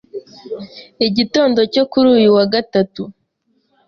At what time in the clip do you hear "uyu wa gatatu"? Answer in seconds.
2.17-3.01